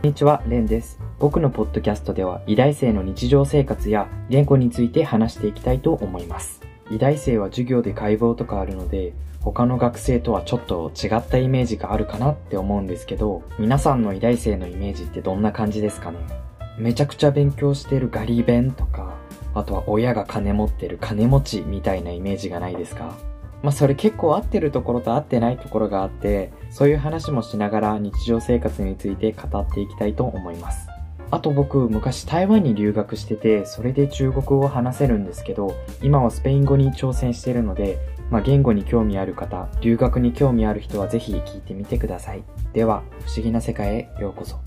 [0.00, 0.98] こんにちは、レンです。
[1.18, 6.62] 僕のポッドキャストでは、医大生の日常生活や言語について話していきたいと思います。
[6.90, 16.18] 医大生は授業で解剖とかあるので、他の学生とはちょっと違ったイメージがあるかなって思うんですけど、皆さんの医大生のイメージってどんな感じですかね？
[16.78, 19.18] めちゃくちゃ勉強してるガリ勉とか、
[19.52, 23.18] あとは親が金持ってる金持ちみたいなイメージがないですか？
[23.62, 30.88] まあそれ結構合ってるところと合ってないところがあって、そういう話もしながら日常生活について語っていきたいと思います。
[31.32, 37.98] あと僕、昔台湾に留学してて、それで中国語を話せるんですけど、今はスペイン語に挑戦してるので、
[38.30, 42.42] まあ言語に興味ある方、留学に興味ある人はぜひ聞いてみてください。
[42.72, 44.58] では、不思議な世界へようこそ。